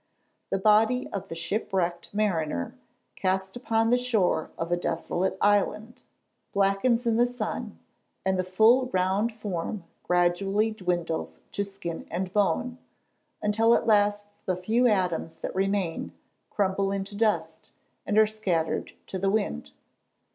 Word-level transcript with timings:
The 0.49 0.57
body 0.57 1.07
of 1.13 1.27
the 1.27 1.35
shipwrecked 1.35 2.11
mariner, 2.11 2.73
cast 3.15 3.55
upon 3.55 3.91
the 3.91 3.99
shore 3.99 4.49
of 4.57 4.71
a 4.71 4.75
desolate 4.75 5.37
island, 5.39 6.01
blackens 6.53 7.05
in 7.05 7.17
the 7.17 7.27
sun, 7.27 7.77
and 8.25 8.39
the 8.39 8.43
full 8.43 8.87
round 8.87 9.31
form 9.31 9.83
gradually 10.01 10.71
dwindles 10.71 11.41
to 11.51 11.63
skin 11.63 12.07
and 12.09 12.33
bone, 12.33 12.79
until 13.43 13.75
at 13.75 13.85
last 13.85 14.29
the 14.47 14.55
few 14.57 14.87
atoms 14.87 15.35
that 15.35 15.53
remain 15.55 16.13
crumble 16.49 16.91
into 16.91 17.15
dust, 17.15 17.71
and 18.03 18.17
are 18.17 18.25
scattered 18.25 18.93
to 19.05 19.19
the 19.19 19.29
wind. 19.29 19.69